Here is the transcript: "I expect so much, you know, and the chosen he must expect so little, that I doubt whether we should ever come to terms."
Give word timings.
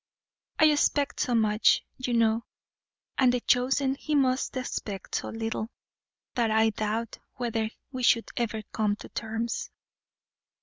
"I 0.57 0.65
expect 0.65 1.19
so 1.19 1.35
much, 1.35 1.83
you 1.99 2.15
know, 2.15 2.43
and 3.19 3.31
the 3.31 3.39
chosen 3.39 3.93
he 3.93 4.15
must 4.15 4.57
expect 4.57 5.13
so 5.13 5.29
little, 5.29 5.69
that 6.33 6.49
I 6.49 6.71
doubt 6.71 7.19
whether 7.35 7.69
we 7.91 8.01
should 8.01 8.29
ever 8.35 8.63
come 8.71 8.95
to 8.95 9.09
terms." 9.09 9.69